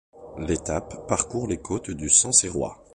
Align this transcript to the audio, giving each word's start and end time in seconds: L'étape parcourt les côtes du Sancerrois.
L'étape 0.39 1.05
parcourt 1.07 1.45
les 1.45 1.59
côtes 1.61 1.91
du 1.91 2.09
Sancerrois. 2.09 2.83